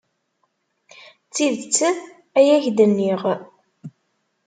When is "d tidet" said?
1.25-1.79